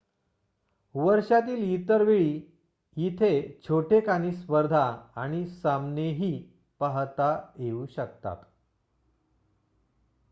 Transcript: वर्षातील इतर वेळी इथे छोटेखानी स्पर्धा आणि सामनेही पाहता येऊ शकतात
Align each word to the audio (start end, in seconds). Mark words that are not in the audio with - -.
वर्षातील 0.95 1.63
इतर 1.73 2.01
वेळी 2.01 2.41
इथे 2.97 3.29
छोटेखानी 3.63 4.31
स्पर्धा 4.31 4.83
आणि 5.15 5.45
सामनेही 5.51 6.31
पाहता 6.79 7.31
येऊ 7.59 7.85
शकतात 7.85 8.43